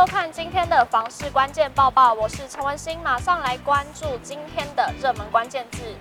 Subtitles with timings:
[0.00, 5.94] 收看今天的房市关键报报，我是陈文心，马上来关注今天的热门关键字。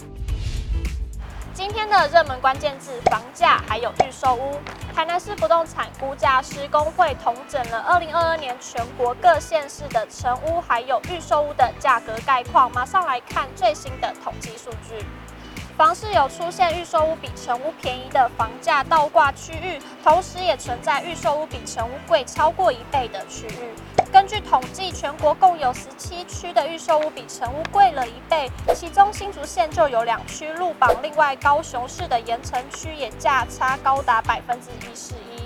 [1.53, 4.57] 今天的热门关键字：房价，还有预售屋。
[4.95, 12.71] 台南市不动产估价师公会统整了二零二二年全国各县市的成屋还有预售屋的价格概况。
[12.71, 15.05] 马上来看最新的统计数据。
[15.77, 23.73] 房市有出现预售屋比成屋便宜的房价倒挂区域，同时也存在预售屋比成屋贵超过一倍的区域。
[24.11, 35.38] 根据统计，全国共有十七区的预售屋比成屋贵了一倍，其中新竹县就有两区入榜，另外高雄市的盐城区也价差高达百分之一十一。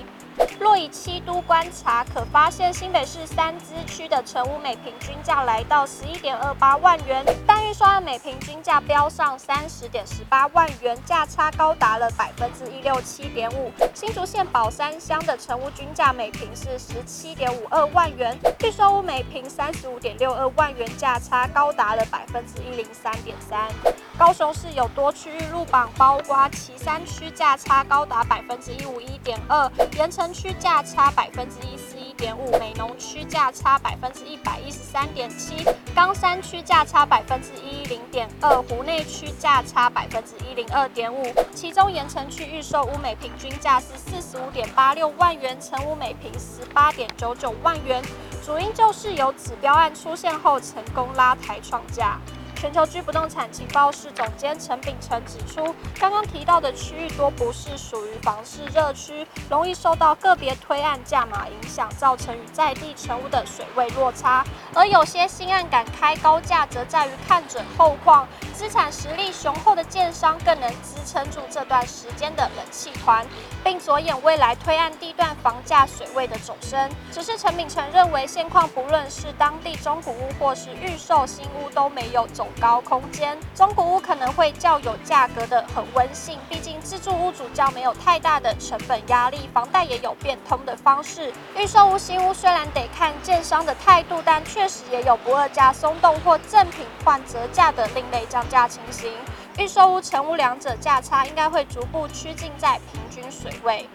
[0.59, 13.71] 若以七都观察，可发现新北市三支区的成屋每平均价来到十一点二八万元，但预算案每平均价飙上三十点十八万元，价差高达了百分之一六七点五。
[13.93, 23.67] 新竹县宝山乡的成屋均价每平是十七点五二万元，预售屋每平三十五点六二万元，价差高达了百分之一零三点三。
[24.17, 41.33] 高雄市有多区域入榜，包括旗山区价差高达百分之一五一点二，盐城区价差百分之一四一点五，美浓区价差百分之一百一十三点七，冈山区价差百分之一零点二，湖内区价差百分之一零二点五。
[41.55, 48.01] 其中盐城区预售屋每平均价是四十五点八六万元，成屋每平十八点九九万元，
[48.45, 52.19] 主因就是有指标案出现后成功拉抬创价。
[52.63, 64.45] 全球居不动产情报室总监陈秉承指出，刚刚提到的区域多不是属于房市热区，容易受到个别推案价码影响，造成与在地成屋的水位落差。
[64.73, 73.27] 而有些新案敢开高价，则在于看准后况，资产实力雄厚的建商更能支撑住这段时间的冷气团，
[73.61, 76.89] 并着眼未来推案地段房价水位的走升。
[77.11, 91.31] 只是陈秉承认为，现况不论是当地中古屋或是预售新屋都没有走高空间，中古屋可能会较有价格的很温性，毕竟自住屋主较没有太大的成本压力，房贷也有变通的方式。
[91.55, 99.11] 预售屋新屋虽然得看建商的态度，但确实也有不二价松动或赠品换折价的另类降价情形。
[99.57, 103.87] 预售屋、成屋两者价差应该会逐步趋近在平均水位。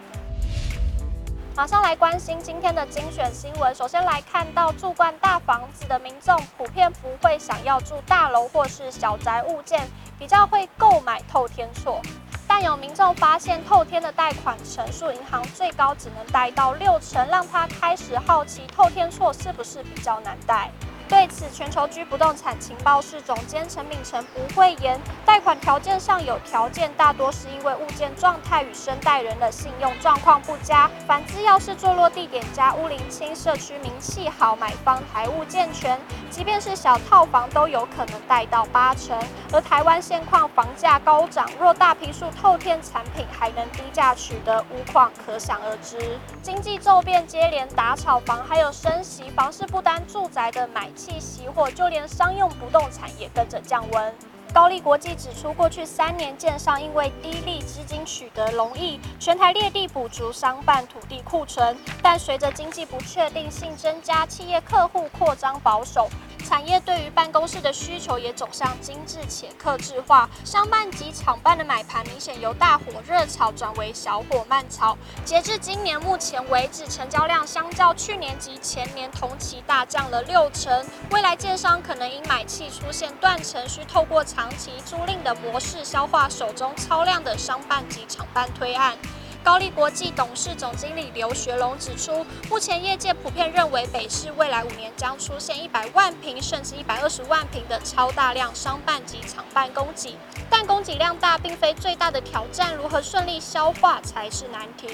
[1.59, 3.75] 马上来关心今天的精选新闻。
[3.75, 9.85] 首先来看到住惯大房子的民众，普遍不会想要住大楼或是小宅物件，
[10.17, 12.01] 比较会购买透天厝。
[12.47, 20.71] 但有民众发现，透天的贷款成数，银行最高只能贷到六成，让他开始好奇透天厝是不是比较难贷。
[21.09, 30.89] 对此，全球居不动产情报室总监陈秉承不讳言，贷款条件上有条件，大多是因为物件状态与生贷人的信用状况不佳。
[31.07, 35.99] 反之，要是坐落地点佳、屋龄轻、社区名气好、买方台务健全，
[36.29, 39.17] 即便是小套房都有可能贷到八成。
[39.51, 46.19] 而台湾现况房价高涨，若大批数透天产品还能低价取得，屋况可想而知。
[46.43, 54.13] 经济骤变接连打炒房，还有升息，房市不单住宅的买气熄火，就连商用不动产也跟着降温。
[54.51, 66.09] 高利国际指出，过去三年建商因为低利资金取得容易，全台列地补足商办土地库存，但随着经济不确定性增加，企业客户扩张保守。
[66.49, 74.97] 产业对于办公室的需求也走向精致且克制化，商办及厂办的买盘明显由大火热炒转为小火慢炒。
[75.23, 80.83] 截至今年目前为止，成交量相较去年及前年同期大降了六成。
[81.11, 88.97] 未来建商可能因买气出现断层，需透过长期租赁的模式消化手中超量的商办及厂办推案。
[89.43, 100.15] 高力国际董事总经理刘学龙指出，目前业界普遍认为北市未来五年将出现一百万平甚至一百二十万平的超大量商办及厂办供给，
[100.49, 104.87] 但供给量大并非最大的挑战，如何顺利消化才是难题。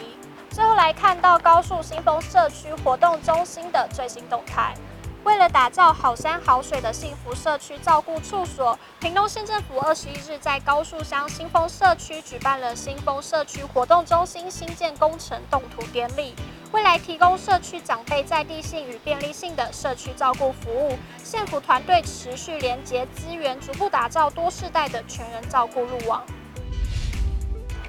[0.50, 4.74] 最后来看到高树新丰社区活动中心的最新动态。
[5.26, 16.36] 为了打造好山好水的幸福社区照顾处所，屏东县政府二十一日在高树乡新丰社区举办了新丰社区活动中心新建工程动土典礼，
[16.72, 20.96] 未来提供社区长辈在地性与便利性的社区照顾服务。
[21.24, 26.24] 县府团队持续连结资源，逐步打造多世代的全人照顾路网。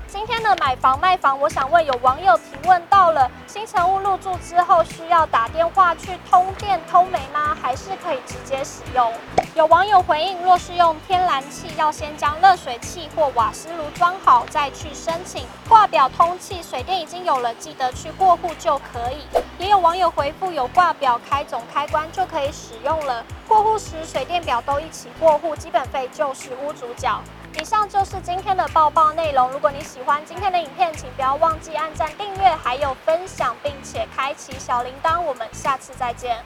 [0.09, 7.57] 今天的买房卖房，我想问有网友提问到了，新城屋入住之后需要打电话去通电通煤吗？
[7.61, 9.13] 还是可以直接使用？
[9.57, 16.63] 有网友回应，若是用天然气，要先将热水器或瓦斯炉装好再去申请挂表通气。
[16.63, 19.27] 水电已经有了，记得去过户就可以。
[19.59, 23.25] 也有网友回复，有挂表开总开关就可以使用了。
[23.49, 27.23] 过户时水电表都一起过户，基本费就是屋主缴。
[27.59, 29.51] 以上就是今天的报报内容。
[29.51, 35.21] 如果你喜欢今天的影片，请不要忘记按赞、订阅，还有分享，并且开启小铃铛。
[35.23, 36.37] 我们下次再见。